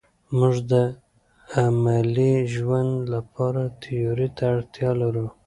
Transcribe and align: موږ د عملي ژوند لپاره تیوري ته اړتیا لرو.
موږ 0.37 0.55
د 0.71 0.73
عملي 1.61 2.33
ژوند 2.55 2.93
لپاره 3.13 3.61
تیوري 3.81 4.27
ته 4.37 4.43
اړتیا 4.55 4.91
لرو. 5.01 5.25